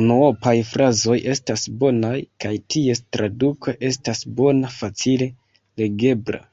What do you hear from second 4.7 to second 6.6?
facile legebla.